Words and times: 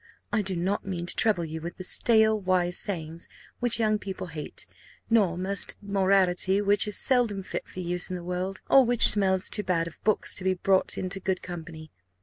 I 0.33 0.41
do 0.41 0.55
not 0.55 0.83
mean 0.83 1.05
to 1.05 1.15
trouble 1.15 1.45
you 1.45 1.61
with 1.61 1.75
stale 1.85 2.39
wise 2.39 2.75
sayings, 2.75 3.27
which 3.59 3.79
young 3.79 3.99
people 3.99 4.25
hate; 4.25 4.65
nor 5.11 5.37
musty 5.37 5.75
morality, 5.79 6.59
which 6.59 6.87
is 6.87 6.97
seldom 6.97 7.43
fit 7.43 7.67
for 7.67 7.81
use 7.81 8.09
in 8.09 8.15
the 8.15 8.23
world, 8.23 8.61
or 8.67 8.83
which 8.83 9.07
smells 9.09 9.47
too 9.47 9.63
much 9.67 9.85
of 9.85 10.03
books 10.03 10.33
to 10.33 10.43
be 10.43 10.55
brought 10.55 10.97
into 10.97 11.19
good 11.19 11.43
company. 11.43 11.91